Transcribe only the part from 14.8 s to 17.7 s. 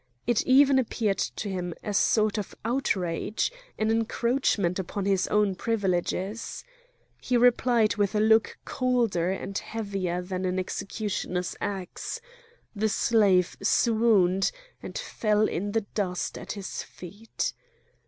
and fell in the dust at his feet.